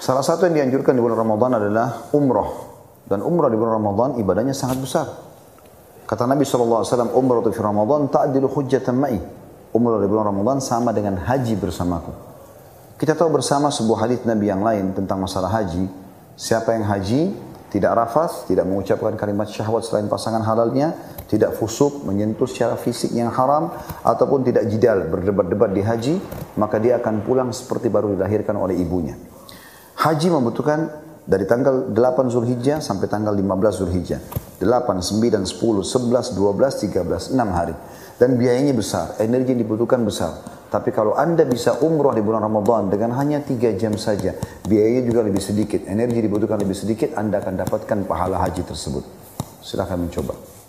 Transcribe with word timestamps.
Salah 0.00 0.24
satu 0.24 0.48
yang 0.48 0.56
dianjurkan 0.64 0.96
di 0.96 1.04
bulan 1.04 1.20
Ramadan 1.20 1.60
adalah 1.60 2.08
umroh. 2.16 2.72
Dan 3.04 3.20
umrah 3.20 3.52
di 3.52 3.60
bulan 3.60 3.84
Ramadan 3.84 4.16
ibadahnya 4.16 4.56
sangat 4.56 4.80
besar. 4.80 5.06
Kata 6.08 6.24
Nabi 6.24 6.48
SAW, 6.48 7.12
umrah 7.12 7.44
fi 7.44 7.60
Ramadan 7.60 8.08
ta'dilu 8.08 8.48
hujjatan 8.48 8.96
ma'i. 8.96 9.20
Umrah 9.76 10.00
di 10.00 10.08
bulan 10.08 10.32
Ramadan 10.32 10.64
sama 10.64 10.96
dengan 10.96 11.20
haji 11.20 11.52
bersamaku. 11.52 12.16
Kita 12.96 13.12
tahu 13.12 13.28
bersama 13.28 13.68
sebuah 13.68 14.08
hadis 14.08 14.24
Nabi 14.24 14.48
yang 14.48 14.64
lain 14.64 14.96
tentang 14.96 15.20
masalah 15.20 15.52
haji. 15.52 15.84
Siapa 16.32 16.72
yang 16.80 16.88
haji, 16.88 17.36
tidak 17.68 17.92
rafas, 17.92 18.48
tidak 18.48 18.64
mengucapkan 18.64 19.12
kalimat 19.20 19.52
syahwat 19.52 19.84
selain 19.84 20.08
pasangan 20.08 20.40
halalnya, 20.40 20.96
tidak 21.28 21.60
fusuk, 21.60 22.08
menyentuh 22.08 22.48
secara 22.48 22.80
fisik 22.80 23.12
yang 23.12 23.28
haram, 23.28 23.68
ataupun 24.00 24.48
tidak 24.48 24.64
jidal, 24.64 25.12
berdebat-debat 25.12 25.70
di 25.76 25.82
haji, 25.84 26.14
maka 26.56 26.80
dia 26.80 26.96
akan 26.96 27.20
pulang 27.20 27.52
seperti 27.52 27.92
baru 27.92 28.16
dilahirkan 28.16 28.56
oleh 28.56 28.80
ibunya. 28.80 29.39
Haji 30.00 30.32
membutuhkan 30.32 30.88
dari 31.28 31.44
tanggal 31.44 31.92
8 31.92 32.32
Zulhijjah 32.32 32.80
sampai 32.80 33.04
tanggal 33.04 33.36
15 33.36 33.84
Zulhijjah. 33.84 34.16
8, 34.56 34.64
9, 34.64 35.44
10, 35.44 35.52
11, 35.52 36.40
12, 36.40 37.36
13, 37.36 37.36
6 37.36 37.36
hari. 37.52 37.76
Dan 38.16 38.40
biayanya 38.40 38.72
besar, 38.72 39.20
energi 39.20 39.52
yang 39.52 39.60
dibutuhkan 39.60 40.00
besar. 40.00 40.40
Tapi 40.72 40.88
kalau 40.88 41.12
anda 41.20 41.44
bisa 41.44 41.84
umroh 41.84 42.16
di 42.16 42.24
bulan 42.24 42.48
Ramadan 42.48 42.88
dengan 42.88 43.12
hanya 43.20 43.44
3 43.44 43.76
jam 43.76 43.92
saja, 44.00 44.32
biayanya 44.64 45.04
juga 45.04 45.20
lebih 45.20 45.44
sedikit, 45.44 45.84
energi 45.84 46.24
dibutuhkan 46.24 46.56
lebih 46.56 46.80
sedikit, 46.80 47.12
anda 47.20 47.44
akan 47.44 47.60
dapatkan 47.60 47.98
pahala 48.08 48.40
haji 48.40 48.64
tersebut. 48.64 49.04
Silahkan 49.60 50.00
mencoba. 50.00 50.59